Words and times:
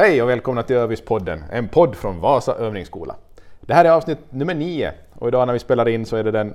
Hej 0.00 0.22
och 0.22 0.28
välkomna 0.28 0.62
till 0.62 0.76
Övispodden, 0.76 1.44
en 1.52 1.68
podd 1.68 1.96
från 1.96 2.20
Vasa 2.20 2.54
övningsskola. 2.54 3.16
Det 3.60 3.74
här 3.74 3.84
är 3.84 3.90
avsnitt 3.90 4.18
nummer 4.30 4.54
nio 4.54 4.92
och 5.14 5.28
idag 5.28 5.46
när 5.46 5.52
vi 5.52 5.58
spelar 5.58 5.88
in 5.88 6.06
så 6.06 6.16
är 6.16 6.24
det 6.24 6.30
den 6.30 6.54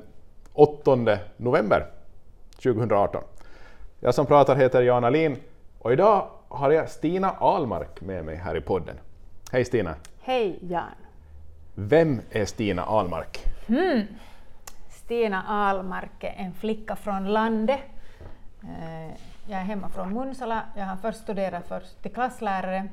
8 0.54 0.96
november 1.38 1.88
2018. 2.64 3.24
Jag 4.00 4.16
som 4.16 4.26
pratar 4.26 4.56
heter 4.56 4.82
Jan 4.82 5.04
Alin 5.04 5.38
och 5.80 5.94
idag 5.94 6.28
har 6.48 6.72
jag 6.72 6.90
Stina 6.90 7.30
Almark 7.30 8.02
med 8.02 8.26
mig 8.26 8.36
här 8.36 8.58
i 8.58 8.62
podden. 8.62 8.96
Hej 9.52 9.66
Stina! 9.66 9.96
Hej 10.22 10.60
Jan! 10.62 10.84
Vem 11.76 12.22
är 12.30 12.46
Stina 12.46 12.84
Almark? 12.84 13.46
Hmm. 13.68 14.02
Stina 14.90 15.44
Almark 15.48 16.24
är 16.24 16.36
en 16.38 16.54
flicka 16.54 16.96
från 16.96 17.34
landet. 17.34 17.80
Eh, 18.64 19.14
jag 19.48 19.60
är 19.60 19.64
hemma 19.64 19.90
från 19.90 20.14
Munsala. 20.14 20.62
Jag 20.76 20.86
har 20.86 20.98
först 20.98 21.20
studerat 21.20 21.64
först 21.68 22.02
till 22.02 22.14
klasslärare. 22.14 22.88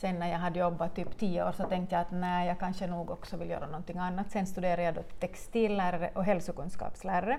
Sen 0.00 0.18
när 0.18 0.30
jag 0.30 0.38
hade 0.38 0.58
jobbat 0.58 0.96
typ 0.96 1.18
tio 1.18 1.48
år 1.48 1.52
så 1.52 1.64
tänkte 1.64 1.94
jag 1.94 2.02
att 2.02 2.10
nej, 2.10 2.48
jag 2.48 2.58
kanske 2.58 2.86
nog 2.86 3.10
också 3.10 3.36
vill 3.36 3.50
göra 3.50 3.66
någonting 3.66 3.98
annat. 3.98 4.30
Sen 4.30 4.46
studerade 4.46 4.82
jag 4.82 4.94
då 4.94 5.02
textillärare 5.20 6.10
och 6.14 6.24
hälsokunskapslärare. 6.24 7.38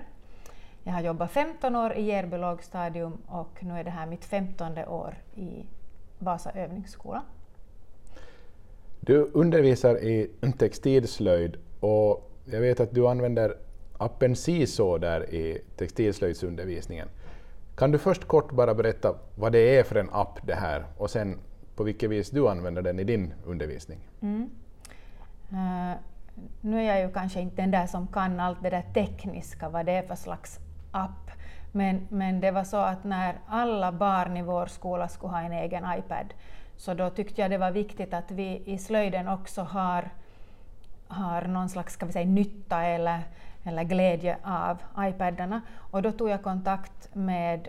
Jag 0.82 0.92
har 0.92 1.00
jobbat 1.00 1.30
15 1.30 1.76
år 1.76 1.92
i 1.92 2.02
Järby 2.02 2.36
lågstadium 2.36 3.18
och 3.26 3.64
nu 3.64 3.78
är 3.78 3.84
det 3.84 3.90
här 3.90 4.06
mitt 4.06 4.24
15 4.24 4.78
år 4.78 5.14
i 5.34 5.66
Vasa 6.18 6.50
övningsskola. 6.50 7.22
Du 9.00 9.30
undervisar 9.34 9.98
i 10.04 10.30
textilslöjd 10.58 11.56
och 11.80 12.30
jag 12.44 12.60
vet 12.60 12.80
att 12.80 12.94
du 12.94 13.08
använder 13.08 13.56
appen 13.98 14.36
CISO 14.36 14.98
där 14.98 15.34
i 15.34 15.62
textilslöjdsundervisningen. 15.76 17.08
Kan 17.76 17.90
du 17.90 17.98
först 17.98 18.24
kort 18.24 18.52
bara 18.52 18.74
berätta 18.74 19.14
vad 19.34 19.52
det 19.52 19.78
är 19.78 19.82
för 19.82 19.96
en 19.96 20.10
app 20.12 20.38
det 20.46 20.54
här 20.54 20.84
och 20.98 21.10
sen 21.10 21.38
på 21.80 21.84
vilket 21.84 22.10
vis 22.10 22.30
du 22.30 22.48
använder 22.48 22.82
den 22.82 22.98
i 22.98 23.04
din 23.04 23.32
undervisning? 23.44 23.98
Mm. 24.20 24.50
Uh, 25.52 25.96
nu 26.60 26.80
är 26.80 26.82
jag 26.82 27.00
ju 27.00 27.12
kanske 27.12 27.40
inte 27.40 27.62
den 27.62 27.70
där 27.70 27.86
som 27.86 28.06
kan 28.06 28.40
allt 28.40 28.62
det 28.62 28.70
där 28.70 28.84
tekniska, 28.94 29.68
vad 29.68 29.86
det 29.86 29.92
är 29.92 30.02
för 30.02 30.14
slags 30.14 30.58
app. 30.90 31.30
Men, 31.72 32.06
men 32.08 32.40
det 32.40 32.50
var 32.50 32.64
så 32.64 32.76
att 32.76 33.04
när 33.04 33.34
alla 33.46 33.92
barn 33.92 34.36
i 34.36 34.42
vår 34.42 34.66
skola 34.66 35.08
skulle 35.08 35.32
ha 35.32 35.40
en 35.40 35.52
egen 35.52 35.84
iPad, 35.98 36.34
så 36.76 36.94
då 36.94 37.10
tyckte 37.10 37.40
jag 37.40 37.50
det 37.50 37.58
var 37.58 37.70
viktigt 37.70 38.14
att 38.14 38.30
vi 38.30 38.62
i 38.66 38.78
slöjden 38.78 39.28
också 39.28 39.62
har, 39.62 40.10
har 41.08 41.42
någon 41.42 41.68
slags 41.68 41.94
ska 41.94 42.06
vi 42.06 42.12
säga, 42.12 42.26
nytta 42.26 42.82
eller, 42.82 43.20
eller 43.64 43.84
glädje 43.84 44.36
av 44.42 44.78
iPadarna. 44.98 45.60
Och 45.76 46.02
då 46.02 46.12
tog 46.12 46.28
jag 46.28 46.42
kontakt 46.42 47.14
med 47.14 47.68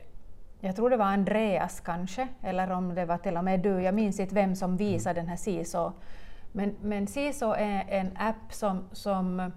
jag 0.61 0.75
tror 0.75 0.89
det 0.89 0.97
var 0.97 1.05
Andreas 1.05 1.79
kanske, 1.79 2.27
eller 2.41 2.71
om 2.71 2.95
det 2.95 3.05
var 3.05 3.17
till 3.17 3.37
och 3.37 3.43
med 3.43 3.59
du, 3.59 3.81
jag 3.81 3.93
minns 3.93 4.19
inte 4.19 4.35
vem 4.35 4.55
som 4.55 4.77
visade 4.77 5.19
den 5.19 5.29
här 5.29 5.35
SISO. 5.35 5.91
Men, 6.51 6.75
men 6.81 7.07
SISO 7.07 7.51
är 7.51 7.85
en 7.87 8.17
app 8.17 8.53
som, 8.53 8.83
som, 8.91 9.51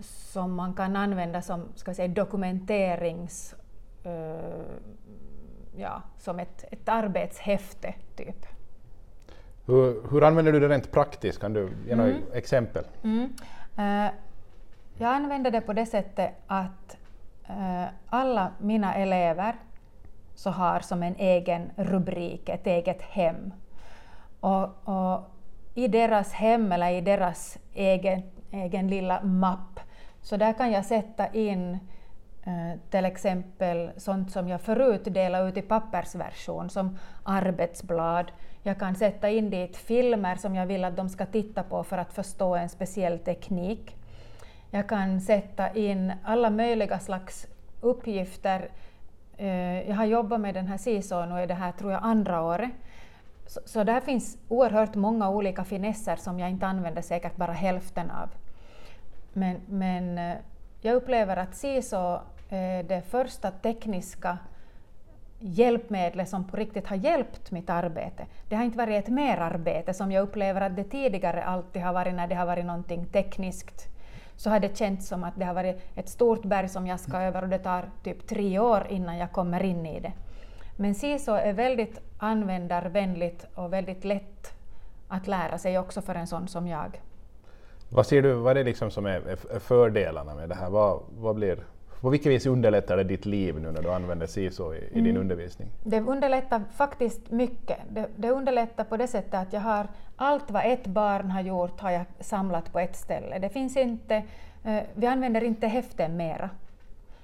som 0.00 0.54
man 0.54 0.74
kan 0.74 0.96
använda 0.96 1.42
som 1.42 1.68
ska 1.74 1.94
säga, 1.94 2.08
dokumenterings... 2.08 3.54
Uh, 4.06 4.76
ja, 5.76 6.02
som 6.18 6.38
ett, 6.38 6.64
ett 6.70 6.88
arbetshäfte, 6.88 7.94
typ. 8.16 8.46
Hur, 9.66 10.10
hur 10.10 10.24
använder 10.24 10.52
du 10.52 10.60
det 10.60 10.68
rent 10.68 10.92
praktiskt? 10.92 11.40
Kan 11.40 11.52
du 11.52 11.68
ge 11.86 11.96
några 11.96 12.10
mm. 12.10 12.22
exempel? 12.32 12.84
Mm. 13.02 13.22
Uh, 13.78 14.12
jag 14.98 15.10
använder 15.10 15.50
det 15.50 15.60
på 15.60 15.72
det 15.72 15.86
sättet 15.86 16.30
att 16.46 16.96
uh, 17.50 17.86
alla 18.06 18.52
mina 18.58 18.94
elever 18.94 19.56
så 20.34 20.50
har 20.50 20.80
som 20.80 21.02
en 21.02 21.16
egen 21.18 21.70
rubrik, 21.76 22.48
ett 22.48 22.66
eget 22.66 23.02
hem. 23.02 23.52
Och, 24.40 24.88
och 24.88 25.30
i 25.74 25.88
deras 25.88 26.32
hem 26.32 26.72
eller 26.72 26.90
i 26.90 27.00
deras 27.00 27.58
egen, 27.74 28.22
egen 28.50 28.88
lilla 28.88 29.22
mapp, 29.22 29.80
så 30.22 30.36
där 30.36 30.52
kan 30.52 30.72
jag 30.72 30.84
sätta 30.84 31.28
in 31.28 31.78
eh, 32.46 32.80
till 32.90 33.04
exempel 33.04 33.90
sånt 33.96 34.32
som 34.32 34.48
jag 34.48 34.60
förut 34.60 35.04
delade 35.04 35.48
ut 35.48 35.56
i 35.56 35.62
pappersversion, 35.62 36.70
som 36.70 36.98
arbetsblad. 37.22 38.32
Jag 38.62 38.78
kan 38.78 38.94
sätta 38.94 39.30
in 39.30 39.50
dit 39.50 39.76
filmer 39.76 40.36
som 40.36 40.54
jag 40.54 40.66
vill 40.66 40.84
att 40.84 40.96
de 40.96 41.08
ska 41.08 41.26
titta 41.26 41.62
på 41.62 41.84
för 41.84 41.98
att 41.98 42.12
förstå 42.12 42.54
en 42.54 42.68
speciell 42.68 43.18
teknik. 43.18 43.96
Jag 44.70 44.88
kan 44.88 45.20
sätta 45.20 45.70
in 45.70 46.12
alla 46.24 46.50
möjliga 46.50 46.98
slags 46.98 47.46
uppgifter 47.80 48.68
Eh, 49.36 49.88
jag 49.88 49.96
har 49.96 50.04
jobbat 50.04 50.40
med 50.40 50.54
den 50.54 50.66
här 50.66 50.78
CISO 50.78 51.24
nu 51.24 51.34
är 51.34 51.46
det 51.46 51.54
här 51.54 51.72
tror 51.72 51.92
jag 51.92 52.00
andra 52.02 52.42
året. 52.42 52.70
Så, 53.46 53.60
så 53.64 53.84
där 53.84 54.00
finns 54.00 54.38
oerhört 54.48 54.94
många 54.94 55.30
olika 55.30 55.64
finesser 55.64 56.16
som 56.16 56.38
jag 56.38 56.50
inte 56.50 56.66
använder 56.66 57.02
säkert 57.02 57.36
bara 57.36 57.52
hälften 57.52 58.10
av. 58.10 58.28
Men, 59.32 59.60
men 59.66 60.18
eh, 60.18 60.36
jag 60.80 60.94
upplever 60.94 61.36
att 61.36 61.56
CISO 61.56 62.20
är 62.48 62.78
eh, 62.78 62.86
det 62.86 63.02
första 63.02 63.50
tekniska 63.50 64.38
hjälpmedlet 65.38 66.28
som 66.28 66.44
på 66.44 66.56
riktigt 66.56 66.86
har 66.86 66.96
hjälpt 66.96 67.50
mitt 67.50 67.70
arbete. 67.70 68.26
Det 68.48 68.56
har 68.56 68.64
inte 68.64 68.78
varit 68.78 69.04
ett 69.04 69.12
merarbete 69.12 69.94
som 69.94 70.12
jag 70.12 70.22
upplever 70.22 70.60
att 70.60 70.76
det 70.76 70.84
tidigare 70.84 71.44
alltid 71.44 71.82
har 71.82 71.92
varit 71.92 72.14
när 72.14 72.26
det 72.26 72.34
har 72.34 72.46
varit 72.46 72.64
någonting 72.64 73.06
tekniskt 73.06 73.93
så 74.36 74.50
har 74.50 74.60
det 74.60 74.76
känts 74.78 75.08
som 75.08 75.24
att 75.24 75.34
det 75.36 75.44
har 75.44 75.54
varit 75.54 75.82
ett 75.94 76.08
stort 76.08 76.42
berg 76.42 76.68
som 76.68 76.86
jag 76.86 77.00
ska 77.00 77.20
över 77.20 77.42
och 77.42 77.48
det 77.48 77.58
tar 77.58 77.90
typ 78.02 78.26
tre 78.26 78.58
år 78.58 78.86
innan 78.90 79.18
jag 79.18 79.32
kommer 79.32 79.62
in 79.62 79.86
i 79.86 80.00
det. 80.00 80.12
Men 80.76 80.94
SISO 80.94 81.32
är 81.32 81.52
väldigt 81.52 82.00
användarvänligt 82.18 83.46
och 83.54 83.72
väldigt 83.72 84.04
lätt 84.04 84.54
att 85.08 85.26
lära 85.26 85.58
sig 85.58 85.78
också 85.78 86.02
för 86.02 86.14
en 86.14 86.26
sån 86.26 86.48
som 86.48 86.68
jag. 86.68 87.00
Vad 87.88 88.06
ser 88.06 88.22
du, 88.22 88.32
vad 88.32 88.50
är 88.50 88.54
det 88.54 88.64
liksom 88.64 88.90
som 88.90 89.06
är 89.06 89.36
fördelarna 89.58 90.34
med 90.34 90.48
det 90.48 90.54
här? 90.54 90.70
Vad, 90.70 91.00
vad 91.18 91.34
blir 91.34 91.64
på 92.04 92.10
vilket 92.10 92.32
vis 92.32 92.46
underlättar 92.46 92.96
det 92.96 93.04
ditt 93.04 93.26
liv 93.26 93.60
nu 93.60 93.72
när 93.72 93.82
du 93.82 93.92
använder 93.92 94.26
SISO 94.26 94.74
i, 94.74 94.78
i 94.78 94.94
din 94.94 95.06
mm. 95.06 95.20
undervisning? 95.20 95.68
Det 95.82 96.00
underlättar 96.00 96.62
faktiskt 96.76 97.30
mycket. 97.30 97.78
Det, 97.90 98.08
det, 98.16 98.30
underlättar 98.30 98.84
på 98.84 98.96
det 98.96 99.06
sättet 99.06 99.34
att 99.34 99.52
jag 99.52 99.60
har 99.60 99.88
allt 100.16 100.50
vad 100.50 100.62
ett 100.66 100.86
barn 100.86 101.30
har 101.30 101.40
gjort 101.40 101.80
har 101.80 101.90
jag 101.90 102.04
samlat 102.20 102.72
på 102.72 102.78
ett 102.78 102.96
ställe. 102.96 103.38
Det 103.38 103.48
finns 103.48 103.76
inte, 103.76 104.22
eh, 104.64 104.82
vi 104.94 105.06
använder 105.06 105.44
inte 105.44 105.66
häften 105.66 106.16
mera. 106.16 106.50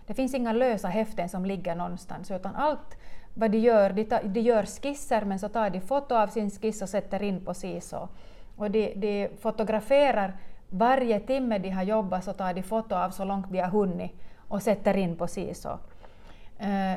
Det 0.07 0.15
finns 0.15 0.35
inga 0.35 0.53
lösa 0.53 0.89
häften 0.89 1.29
som 1.29 1.45
ligger 1.45 1.75
någonstans, 1.75 2.31
utan 2.31 2.55
allt 2.57 2.97
vad 3.35 3.51
de 3.51 3.59
gör, 3.59 3.91
de, 3.91 4.05
tar, 4.05 4.21
de 4.25 4.41
gör 4.41 4.67
skisser 4.67 5.25
men 5.25 5.39
så 5.39 5.49
tar 5.49 5.71
de 5.71 5.81
foto 5.81 6.15
av 6.15 6.27
sin 6.27 6.51
skiss 6.51 6.83
och 6.83 6.89
sätter 6.89 7.23
in 7.23 7.45
på 7.45 7.55
SISO. 7.55 8.09
Och 8.57 8.71
de, 8.71 8.95
de 8.95 9.29
fotograferar 9.41 10.37
varje 10.69 11.21
timme 11.21 11.59
de 11.59 11.71
har 11.71 11.83
jobbat 11.83 12.25
så 12.25 12.33
tar 12.33 12.55
de 12.55 12.63
foto 12.63 12.95
av 12.95 13.11
så 13.11 13.25
långt 13.25 13.53
de 13.53 13.59
har 13.59 13.71
hunnit 13.71 14.13
och 14.51 14.63
sätter 14.63 14.97
in 14.97 15.17
på 15.17 15.27
SISO. 15.27 15.79
Eh, 16.59 16.95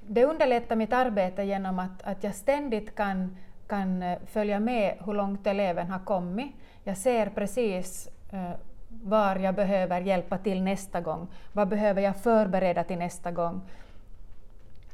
det 0.00 0.24
underlättar 0.24 0.76
mitt 0.76 0.92
arbete 0.92 1.42
genom 1.42 1.78
att, 1.78 2.02
att 2.02 2.24
jag 2.24 2.34
ständigt 2.34 2.94
kan, 2.94 3.36
kan 3.66 4.02
eh, 4.02 4.18
följa 4.26 4.60
med 4.60 4.96
hur 5.04 5.14
långt 5.14 5.46
eleven 5.46 5.90
har 5.90 5.98
kommit. 5.98 6.52
Jag 6.84 6.96
ser 6.96 7.26
precis 7.26 8.08
eh, 8.32 8.50
var 8.88 9.36
jag 9.36 9.54
behöver 9.54 10.00
hjälpa 10.00 10.38
till 10.38 10.62
nästa 10.62 11.00
gång. 11.00 11.28
Vad 11.52 11.68
behöver 11.68 12.02
jag 12.02 12.16
förbereda 12.16 12.84
till 12.84 12.98
nästa 12.98 13.30
gång? 13.30 13.60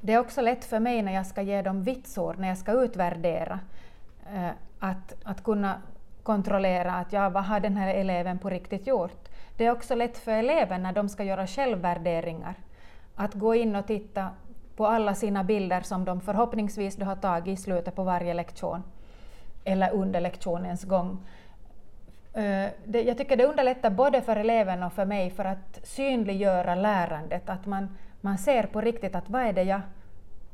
Det 0.00 0.12
är 0.12 0.18
också 0.18 0.40
lätt 0.40 0.64
för 0.64 0.80
mig 0.80 1.02
när 1.02 1.12
jag 1.12 1.26
ska 1.26 1.42
ge 1.42 1.62
dem 1.62 1.82
vitsord, 1.82 2.38
när 2.38 2.48
jag 2.48 2.58
ska 2.58 2.72
utvärdera, 2.72 3.60
att, 4.78 5.14
att 5.24 5.44
kunna 5.44 5.80
kontrollera 6.22 6.92
att 6.92 7.12
ja, 7.12 7.28
vad 7.28 7.44
har 7.44 7.60
den 7.60 7.76
här 7.76 7.94
eleven 7.94 8.38
på 8.38 8.50
riktigt 8.50 8.86
gjort? 8.86 9.28
Det 9.56 9.66
är 9.66 9.72
också 9.72 9.94
lätt 9.94 10.18
för 10.18 10.32
eleven 10.32 10.82
när 10.82 10.92
de 10.92 11.08
ska 11.08 11.24
göra 11.24 11.46
självvärderingar 11.46 12.54
att 13.14 13.34
gå 13.34 13.54
in 13.54 13.76
och 13.76 13.86
titta 13.86 14.28
på 14.76 14.86
alla 14.86 15.14
sina 15.14 15.44
bilder 15.44 15.80
som 15.80 16.04
de 16.04 16.20
förhoppningsvis 16.20 17.00
har 17.00 17.16
tagit 17.16 17.58
i 17.58 17.62
slutet 17.62 17.94
på 17.94 18.02
varje 18.02 18.34
lektion 18.34 18.82
eller 19.64 19.90
under 19.90 20.20
lektionens 20.20 20.84
gång. 20.84 21.26
Eh, 22.32 22.68
jag 23.06 23.18
tycker 23.18 23.36
det 23.36 23.46
underlättar 23.46 23.90
både 23.90 24.22
för 24.22 24.36
eleven 24.36 24.82
och 24.82 24.92
för 24.92 25.04
mig 25.04 25.30
för 25.30 25.44
att 25.44 25.80
synliggöra 25.82 26.74
lärandet, 26.74 27.48
att 27.48 27.66
man, 27.66 27.96
man 28.20 28.38
ser 28.38 28.62
på 28.62 28.80
riktigt 28.80 29.14
att 29.14 29.30
vad 29.30 29.42
är 29.42 29.52
det 29.52 29.62
jag 29.62 29.80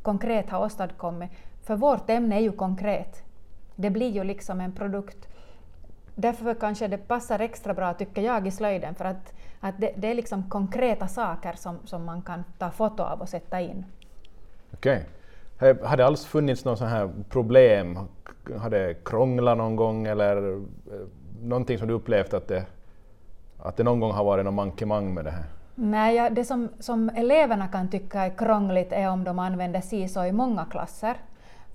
konkret 0.03 0.51
har 0.51 0.65
åstadkommit. 0.65 1.31
För 1.63 1.77
vårt 1.77 2.11
ämne 2.11 2.37
är 2.37 2.41
ju 2.41 2.53
konkret. 2.53 3.23
Det 3.77 3.91
blir 3.91 4.11
ju 4.11 4.25
liksom 4.25 4.61
en 4.61 4.73
produkt 4.73 5.29
därför 6.17 6.55
kanske 6.55 6.89
det 6.89 6.99
passar 6.99 7.39
extra 7.39 7.75
bra, 7.75 7.95
tycker 7.95 8.23
jag, 8.23 8.47
i 8.47 8.51
slöjden, 8.51 8.95
för 8.95 9.05
att, 9.05 9.33
att 9.61 9.75
det, 9.79 9.93
det 9.97 10.11
är 10.11 10.15
liksom 10.15 10.51
konkreta 10.51 11.09
saker 11.09 11.53
som, 11.53 11.79
som 11.85 12.05
man 12.05 12.23
kan 12.23 12.45
ta 12.59 12.71
foto 12.71 13.03
av 13.03 13.21
och 13.21 13.29
sätta 13.29 13.61
in. 13.61 13.85
Okej. 14.75 15.05
Okay. 15.57 15.75
Har 15.83 15.97
det 15.97 16.07
alls 16.07 16.25
funnits 16.25 16.65
någon 16.65 16.77
sån 16.77 16.89
här 16.89 17.11
problem? 17.29 17.99
Har 18.59 18.71
det 18.71 19.05
krånglat 19.05 19.59
någon 19.59 19.77
gång 19.77 20.07
eller 20.07 20.53
eh, 20.53 20.63
någonting 21.43 21.79
som 21.79 21.89
du 21.89 21.95
upplevt 21.95 22.35
att 22.35 22.49
det, 22.49 22.65
att 23.59 23.77
det 23.77 23.85
någon 23.85 24.01
gång 24.01 24.13
har 24.13 24.25
varit 24.25 24.45
någon 24.45 24.55
mankemang 24.55 25.15
med 25.15 25.25
det 25.25 25.31
här? 25.31 25.45
Nej, 25.75 26.17
ja, 26.17 26.31
det 26.31 26.45
som, 26.45 26.69
som 26.79 27.09
eleverna 27.09 27.69
kan 27.69 27.91
tycka 27.91 28.21
är 28.21 28.31
krångligt 28.31 28.93
är 28.93 29.11
om 29.11 29.25
de 29.25 29.39
använder 29.39 29.81
SISO 29.81 30.25
i 30.25 30.33
många 30.33 30.65
klasser. 30.65 31.17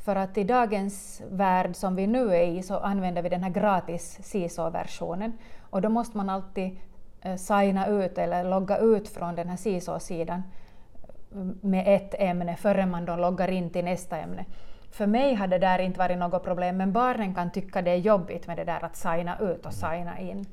För 0.03 0.15
att 0.15 0.37
i 0.37 0.43
dagens 0.43 1.21
värld 1.31 1.75
som 1.75 1.95
vi 1.95 2.07
nu 2.07 2.35
är 2.35 2.43
i 2.43 2.63
så 2.63 2.77
använder 2.77 3.21
vi 3.21 3.29
den 3.29 3.43
här 3.43 3.49
gratis 3.49 4.19
CISO-versionen 4.21 5.33
och 5.69 5.81
då 5.81 5.89
måste 5.89 6.17
man 6.17 6.29
alltid 6.29 6.79
eh, 7.21 7.35
signa 7.35 7.87
ut 7.87 8.17
eller 8.17 8.43
logga 8.43 8.77
ut 8.77 9.09
från 9.09 9.35
den 9.35 9.49
här 9.49 9.57
CISO-sidan 9.57 10.43
eh, 11.31 11.37
med 11.61 11.95
ett 11.95 12.15
ämne 12.19 12.55
före 12.55 12.85
man 12.85 13.05
då 13.05 13.15
loggar 13.15 13.47
in 13.47 13.69
till 13.69 13.85
nästa 13.85 14.17
ämne. 14.17 14.45
För 14.91 15.07
mig 15.07 15.33
hade 15.33 15.57
det 15.57 15.67
där 15.67 15.79
inte 15.79 15.99
varit 15.99 16.17
något 16.17 16.43
problem, 16.43 16.77
men 16.77 16.91
barnen 16.91 17.35
kan 17.35 17.51
tycka 17.51 17.81
det 17.81 17.91
är 17.91 17.95
jobbigt 17.95 18.47
med 18.47 18.57
det 18.57 18.63
där 18.63 18.85
att 18.85 18.95
signa 18.95 19.39
ut 19.39 19.65
och 19.65 19.73
signa 19.73 20.19
in. 20.19 20.29
Mm. 20.31 20.45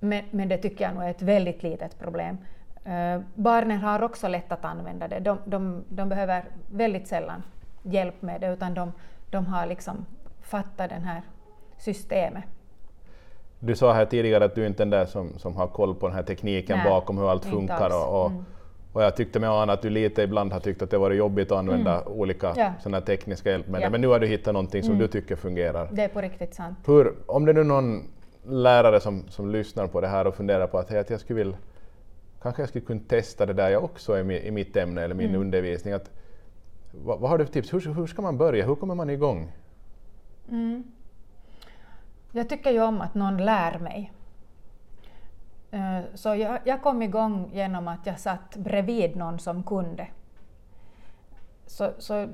Men, 0.00 0.24
men, 0.30 0.48
det 0.48 0.58
tycker 0.58 0.84
jag 0.84 0.94
nog 0.94 1.04
är 1.04 1.10
ett 1.10 1.22
väldigt 1.22 1.62
litet 1.62 1.98
problem. 1.98 2.38
Uh, 2.86 3.20
barnen 3.34 3.78
har 3.78 4.02
också 4.02 4.28
lätt 4.28 4.52
att 4.52 4.64
använda 4.64 5.08
det. 5.08 5.18
De, 5.18 5.38
de, 5.44 5.84
de, 5.88 6.08
behöver 6.08 6.44
väldigt 6.70 7.08
sällan 7.08 7.42
hjälp 7.84 8.22
med 8.22 8.40
det, 8.40 8.52
utan 8.52 8.74
de, 8.74 8.92
de 9.30 9.46
har 9.46 9.66
liksom 9.66 10.06
fattat 10.42 10.90
det 10.90 10.94
här 10.94 11.22
systemet. 11.78 12.44
Du 13.60 13.76
sa 13.76 13.92
här 13.92 14.04
tidigare 14.04 14.44
att 14.44 14.54
du 14.54 14.66
inte 14.66 14.82
är 14.82 14.84
den 14.84 14.90
där 14.90 15.06
som, 15.06 15.38
som 15.38 15.56
har 15.56 15.66
koll 15.66 15.94
på 15.94 16.06
den 16.06 16.16
här 16.16 16.22
tekniken 16.22 16.78
Nej, 16.78 16.88
bakom 16.88 17.18
hur 17.18 17.30
allt 17.30 17.44
funkar. 17.44 17.90
Och, 17.90 18.22
och, 18.22 18.30
mm. 18.30 18.44
och, 18.92 19.02
jag 19.02 19.16
tyckte 19.16 19.40
mig 19.40 19.48
ana 19.48 19.72
att 19.72 19.82
du 19.82 19.90
lite 19.90 20.22
ibland 20.22 20.52
har 20.52 20.60
tyckt 20.60 20.82
att 20.82 20.90
det 20.90 20.98
varit 20.98 21.18
jobbigt 21.18 21.52
att 21.52 21.58
använda 21.58 22.00
mm. 22.00 22.12
olika 22.12 22.52
ja. 22.56 22.72
såna 22.80 23.00
tekniska 23.00 23.50
hjälpmedel. 23.50 23.82
Ja. 23.82 23.90
Men 23.90 24.00
nu 24.00 24.06
har 24.06 24.20
du 24.20 24.26
hittat 24.26 24.54
någonting 24.54 24.82
som 24.82 24.92
mm. 24.92 25.02
du 25.02 25.08
tycker 25.08 25.36
fungerar. 25.36 25.88
Det 25.92 26.02
är 26.02 26.08
på 26.08 26.20
riktigt 26.20 26.54
sant. 26.54 26.78
Hur, 26.86 27.14
om 27.26 27.44
det 27.44 27.52
nu 27.52 27.60
är 27.60 27.64
någon 27.64 28.02
lärare 28.46 29.00
som, 29.00 29.28
som 29.28 29.50
lyssnar 29.50 29.86
på 29.86 30.00
det 30.00 30.08
här 30.08 30.26
och 30.26 30.34
funderar 30.34 30.66
på 30.66 30.78
att, 30.78 30.90
hey, 30.90 30.98
att 30.98 31.10
jag 31.10 31.20
skulle 31.20 31.38
vilja 31.38 31.56
kanske 32.44 32.62
jag 32.62 32.68
skulle 32.68 32.84
kunna 32.84 33.00
testa 33.08 33.46
det 33.46 33.52
där 33.52 33.70
jag 33.70 33.84
också 33.84 34.18
i, 34.18 34.50
mitt 34.50 34.76
ämne 34.76 35.02
eller 35.02 35.14
min 35.14 35.28
mm. 35.28 35.40
undervisning. 35.40 35.94
Att, 35.94 36.10
vad, 37.02 37.20
vad, 37.20 37.30
har 37.30 37.38
du 37.38 37.46
för 37.46 37.52
tips? 37.52 37.72
Hur, 37.72 37.94
hur 37.94 38.06
ska 38.06 38.22
man 38.22 38.38
börja? 38.38 38.66
Hur 38.66 38.74
kommer 38.74 38.94
man 38.94 39.10
igång? 39.10 39.52
Mm. 40.50 40.84
Jag 42.32 42.48
tycker 42.48 42.70
ju 42.70 42.82
om 42.82 43.00
att 43.00 43.14
någon 43.14 43.36
lär 43.36 43.78
mig. 43.78 44.12
Eh, 45.70 46.00
så 46.14 46.34
jag, 46.34 46.58
jag 46.64 46.82
kom 46.82 47.02
igång 47.02 47.50
genom 47.52 47.88
att 47.88 48.06
jag 48.06 48.20
satt 48.20 48.56
bredvid 48.56 49.16
någon 49.16 49.38
som 49.38 49.62
kunde. 49.62 50.06
Så, 51.66 51.90
så 51.98 52.28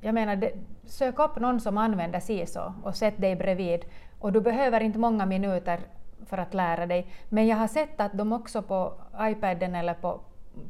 jag 0.00 0.14
menar, 0.14 0.36
det, 0.36 0.52
sök 0.84 1.18
upp 1.18 1.40
någon 1.40 1.60
som 1.60 1.78
använder 1.78 2.20
CISO 2.20 2.72
och 2.82 2.96
sätt 2.96 3.20
dig 3.20 3.36
bredvid. 3.36 3.84
Och 4.18 4.32
du 4.32 4.40
behöver 4.40 4.80
inte 4.80 4.98
många 4.98 5.26
minuter 5.26 5.80
för 6.26 6.38
att 6.38 6.54
lära 6.54 6.86
dig. 6.86 7.06
Men 7.28 7.46
jag 7.46 7.56
har 7.56 7.68
sett 7.68 8.00
att 8.00 8.12
de 8.12 8.32
också 8.32 8.62
på 8.62 8.92
iPaden 9.20 9.74
eller 9.74 9.94
på, 9.94 10.20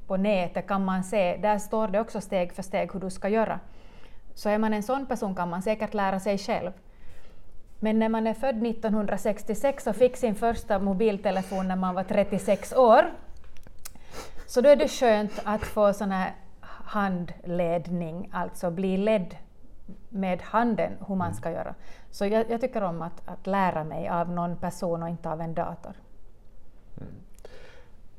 på 0.06 0.16
nätet 0.16 0.66
kan 0.66 0.84
man 0.84 1.04
se, 1.04 1.36
där 1.36 1.58
står 1.58 1.88
det 1.88 2.00
också 2.00 2.20
steg 2.20 2.52
för 2.52 2.62
steg 2.62 2.92
hur 2.92 3.00
du 3.00 3.10
ska 3.10 3.28
göra. 3.28 3.60
Så 4.34 4.48
är 4.48 4.58
man 4.58 4.72
en 4.72 4.82
sån 4.82 5.06
person 5.06 5.34
kan 5.34 5.50
man 5.50 5.62
säkert 5.62 5.94
lära 5.94 6.20
sig 6.20 6.38
själv. 6.38 6.72
Men 7.80 7.98
när 7.98 8.08
man 8.08 8.26
är 8.26 8.34
född 8.34 8.66
1966 8.66 9.86
och 9.86 9.96
fick 9.96 10.16
sin 10.16 10.34
första 10.34 10.78
mobiltelefon 10.78 11.68
när 11.68 11.76
man 11.76 11.94
var 11.94 12.04
36 12.04 12.72
år, 12.72 13.10
så 14.46 14.60
då 14.60 14.68
är 14.68 14.76
det 14.76 14.88
skönt 14.88 15.40
att 15.44 15.62
få 15.62 15.92
sån 15.92 16.10
här 16.10 16.34
handledning, 16.84 18.28
alltså 18.32 18.70
bli 18.70 18.96
ledd 18.96 19.36
med 20.08 20.42
handen 20.42 20.92
hur 21.08 21.14
man 21.14 21.34
ska 21.34 21.50
göra. 21.50 21.74
Så 22.10 22.26
jag, 22.26 22.50
jag 22.50 22.60
tycker 22.60 22.82
om 22.82 23.02
att, 23.02 23.28
att, 23.28 23.46
lära 23.46 23.84
mig 23.84 24.08
av 24.08 24.30
någon 24.30 24.56
person 24.56 25.02
och 25.02 25.08
inte 25.08 25.30
av 25.30 25.40
en 25.40 25.54
dator. 25.54 25.92
Mm. 26.96 27.12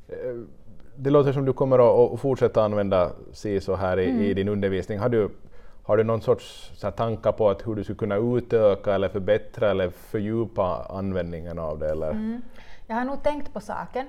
Eh, 0.07 0.48
Eh, 0.95 1.01
det 1.01 1.09
låter 1.09 1.33
som 1.33 1.45
du 1.45 1.53
kommer 1.53 2.13
att 2.13 2.19
fortsätta 2.19 2.63
använda 2.63 3.11
SISO 3.31 3.75
här 3.75 3.99
i, 3.99 4.09
mm. 4.09 4.21
i 4.21 4.33
din 4.33 4.47
undervisning. 4.47 4.99
Har 4.99 5.09
du, 5.09 5.29
har 5.83 5.97
du 5.97 6.03
någon 6.03 6.21
sorts 6.21 6.71
så 6.75 6.91
tankar 6.91 7.31
på 7.31 7.49
att 7.49 7.67
hur 7.67 7.75
du 7.75 7.83
skulle 7.83 7.97
kunna 7.97 8.15
utöka 8.15 8.93
eller 8.95 9.09
förbättra 9.09 9.71
eller 9.71 9.89
fördjupa 9.89 10.85
användningen 10.89 11.59
av 11.59 11.79
det? 11.79 11.91
Eller? 11.91 12.11
Mm. 12.11 12.41
Jag 12.87 12.95
har 12.95 13.05
nog 13.05 13.23
tänkt 13.23 13.53
på 13.53 13.59
saken. 13.59 14.07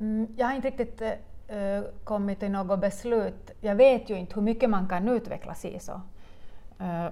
Mm, 0.00 0.26
jag 0.36 0.46
har 0.46 0.54
inte 0.54 0.68
riktigt 0.68 1.02
uh, 1.02 1.84
kommit 2.04 2.40
till 2.40 2.50
något 2.50 2.80
beslut. 2.80 3.50
Jag 3.60 3.74
vet 3.74 4.10
ju 4.10 4.18
inte 4.18 4.34
hur 4.34 4.42
mycket 4.42 4.70
man 4.70 4.88
kan 4.88 5.08
utveckla 5.08 5.54
SISO. 5.54 5.92
Uh, 6.80 7.08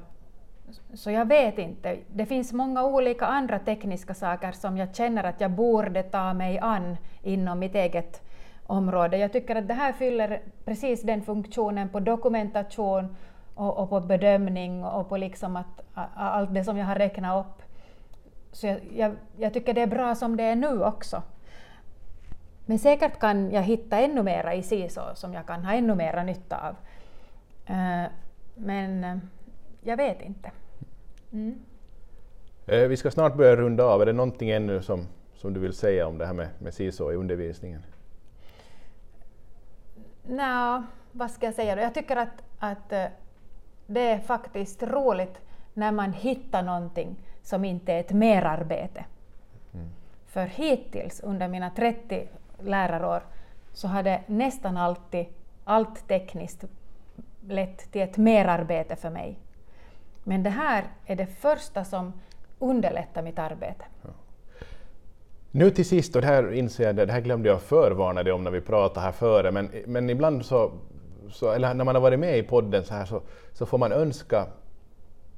så 0.94 1.10
jag 1.10 1.28
vet 1.28 1.58
inte. 1.58 1.98
Det 2.12 2.26
finns 2.26 2.52
många 2.52 2.84
olika 2.84 3.26
andra 3.26 3.58
tekniska 3.58 4.14
saker 4.14 4.52
som 4.52 4.76
jag 4.76 4.94
känner 4.94 5.24
att 5.24 5.40
jag 5.40 5.50
borde 5.50 6.02
ta 6.02 6.34
mig 6.34 6.58
an 6.58 6.96
inom 7.22 7.58
mitt 7.58 7.74
eget 7.74 8.22
område. 8.66 9.18
Jag 9.18 9.32
tycker 9.32 9.56
att 9.56 9.68
det 9.68 9.74
här 9.74 9.92
fyller 9.92 10.42
precis 10.64 11.02
den 11.02 11.22
funktionen 11.22 11.88
på 11.88 12.00
dokumentation 12.00 13.16
och, 13.54 13.78
och 13.78 13.90
på 13.90 14.00
bedömning 14.00 14.84
och 14.84 15.08
på 15.08 15.16
liksom 15.16 15.56
att, 15.56 15.82
allt 16.14 16.54
det 16.54 16.64
som 16.64 16.76
jag 16.76 16.86
har 16.86 16.94
räknat 16.94 17.46
upp. 17.46 17.62
Så 18.52 18.66
jag, 18.66 18.80
jag, 18.96 19.12
jag, 19.36 19.52
tycker 19.52 19.74
det 19.74 19.82
är 19.82 19.86
bra 19.86 20.14
som 20.14 20.36
det 20.36 20.42
är 20.42 20.56
nu 20.56 20.84
också. 20.84 21.22
Men 22.66 22.78
säkert 22.78 23.18
kan 23.18 23.50
jag 23.50 23.62
hitta 23.62 23.98
ännu 23.98 24.22
mera 24.22 24.54
i 24.54 24.62
SISO 24.62 25.00
som 25.14 25.34
jag 25.34 25.46
kan 25.46 25.64
ha 25.64 25.72
ännu 25.72 25.94
mera 25.94 26.22
nytta 26.22 26.69
av. 26.69 26.76
Eh, 27.66 28.10
men 28.54 29.04
eh, 29.04 29.16
jag 29.82 29.96
vet 29.96 30.22
inte. 30.22 30.50
Mm. 31.32 31.58
Eh, 32.66 32.88
vi 32.88 32.96
ska 32.96 33.10
snart 33.10 33.36
börja 33.36 33.56
runda 33.56 33.84
av. 33.84 34.02
Är 34.02 34.06
det 34.06 34.12
någonting 34.12 34.50
ännu 34.50 34.82
som, 34.82 35.06
som 35.34 35.54
du 35.54 35.60
vill 35.60 35.72
säga 35.72 36.06
om 36.06 36.19
det 36.19 36.26
här 36.26 36.34
med, 36.34 36.48
med 36.58 36.74
SISO 36.74 37.12
i 37.12 37.14
undervisningen? 37.14 37.82
Nej, 40.28 40.82
vad 41.12 41.31
ska 41.31 41.46
jag 41.46 41.55
säga 41.55 41.75
då? 41.75 41.82
Jag 41.82 41.94
tycker 41.94 42.17
att, 42.17 42.43
att 42.58 42.88
det 43.87 44.00
är 44.00 44.19
faktiskt 44.19 44.82
roligt 44.82 45.40
när 45.75 45.93
man 45.93 46.12
hittar 46.12 46.62
någonting 46.62 47.17
som 47.43 47.64
inte 47.64 47.93
är 47.93 48.00
ett 48.00 48.12
merarbete. 48.12 49.05
Mm. 49.75 49.88
För 50.26 50.46
hittills 50.46 51.20
under 51.20 51.49
mina 51.49 51.70
30 51.70 52.28
lärarår 52.58 53.23
så 53.73 53.88
har 53.88 54.02
det 54.02 54.23
nästan 54.26 54.76
alltid, 54.76 55.26
allt 55.64 56.08
tekniskt, 56.08 56.64
lett 57.40 57.93
till 57.93 58.02
ett 58.02 58.17
merarbete 58.17 58.96
för 58.96 59.11
mig. 59.11 59.38
Men 60.25 60.43
det 60.43 60.50
här 60.50 60.84
är 61.06 61.17
det 61.17 61.26
första 61.26 61.84
som 61.84 62.12
underlättar 62.58 63.22
mitt 63.22 63.38
arbete. 63.38 63.84
Ja. 64.02 64.11
Nu 65.56 65.70
till 65.70 65.85
sist, 65.85 66.17
och 66.17 66.23
det 66.23 66.29
här 66.29 66.53
inser 66.53 66.85
jag, 66.85 66.97
det 66.97 67.12
här 67.12 67.20
glömde 67.20 67.49
jag 67.49 67.62
förvarna 67.62 68.23
dig 68.23 68.32
om 68.32 68.44
när 68.44 68.50
vi 68.50 68.61
pratade 68.61 69.00
här 69.00 69.12
före, 69.12 69.53
men, 69.53 69.70
men 69.87 70.11
ibland 70.11 70.44
så 70.44 70.73
så, 71.31 71.50
eller 71.50 71.75
när 71.75 71.85
man 71.85 71.94
har 71.94 72.03
varit 72.03 72.19
med 72.19 72.38
i 72.38 72.43
podden 72.43 72.85
så, 72.85 72.94
här, 72.94 73.05
så, 73.05 73.23
så 73.53 73.67
får 73.67 73.79
man 73.79 73.93
önska 73.93 74.47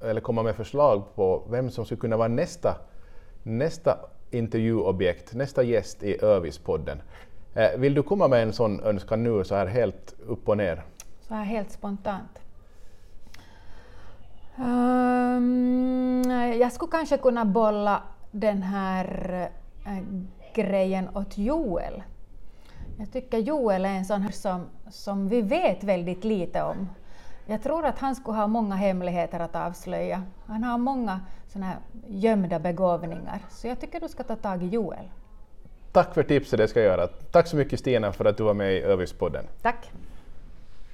eller 0.01 0.21
komma 0.21 0.43
med 0.43 0.57
förslag 0.57 1.15
på 1.15 1.43
vem 1.51 1.71
som 1.71 1.85
skulle 1.85 2.01
kunna 2.01 2.17
vara 2.17 2.29
nästa, 2.29 2.77
nästa 3.43 3.99
intervjuobjekt, 4.31 5.35
nästa 5.35 5.63
gäst 5.63 6.03
i 6.03 6.17
Övis-podden. 6.23 6.99
Eh, 7.55 7.79
vill 7.79 7.95
du 7.95 8.03
komma 8.03 8.29
med 8.29 8.43
en 8.43 8.53
sån 8.53 8.81
önskan 8.81 9.23
nu, 9.23 9.45
så 9.45 9.55
här 9.55 9.67
helt 9.67 10.15
upp 10.27 10.49
och 10.49 10.57
ner? 10.57 10.83
Så 11.21 11.35
här 11.35 11.45
helt 11.45 11.71
spontant. 11.71 12.39
Um, 14.57 16.31
jag 16.61 16.73
skulle 16.73 16.91
kanske 16.91 17.19
kunna 17.19 17.45
bolla 17.45 18.03
den 18.31 18.63
här 18.63 19.51
äh, 19.87 19.99
grejen 20.55 21.09
åt 21.17 21.39
Joel 21.39 22.03
jag 22.99 23.13
tycker 23.13 23.39
Joel 23.39 23.85
är 23.85 23.89
en 23.89 24.05
sån 24.05 24.23
här 24.23 24.33
som, 24.33 24.67
som 24.91 25.29
vi 25.29 25.43
vet 25.43 25.85
väldigt 25.85 26.25
lite 26.25 26.63
om. 26.63 26.89
Jag 27.47 27.63
tror 27.63 27.87
att 27.87 27.99
han 27.99 28.15
skulle 28.17 28.37
ha 28.37 28.47
många 28.47 28.75
hemligheter 28.75 29.41
att 29.41 29.57
avslöja. 29.57 30.23
Han 30.47 30.65
har 30.65 30.79
många 30.79 31.21
såna 31.53 31.67
här 31.67 31.79
gömda 32.07 32.59
begåvningar. 32.59 33.41
Så 33.51 33.67
jag 33.67 33.81
tycker 33.81 34.01
du 34.01 34.09
ska 34.09 34.23
ta 34.23 34.37
tag 34.37 34.63
i 34.63 34.67
Joel. 34.67 35.09
Tack 35.93 36.15
för 36.15 36.23
tipset, 36.23 36.59
det 36.59 36.69
ska 36.69 36.81
jag 36.81 36.87
göra. 36.87 37.07
Tack 37.07 37.47
så 37.47 37.57
mycket 37.57 37.81
Stina 37.81 38.13
för 38.13 38.25
att 38.25 38.37
du 38.37 38.43
var 38.45 38.55
med 38.55 38.75
i 38.75 38.81
Övispodden. 38.81 39.45
Tack. 39.63 39.91